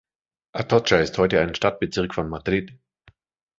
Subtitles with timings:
[0.55, 2.73] Atocha ist heute ein Stadtbezirk von Madrid.